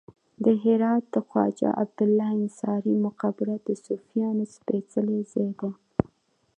[0.43, 5.69] د هرات د خواجه عبدالله انصاري مقبره د صوفیانو سپیڅلی ځای دی